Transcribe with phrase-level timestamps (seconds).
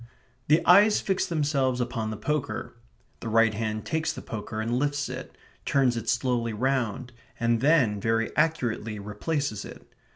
[0.47, 2.73] The eyes fix themselves upon the poker;
[3.19, 7.99] the right hand takes the poker and lifts it; turns it slowly round, and then,
[8.01, 9.87] very accurately, replaces it.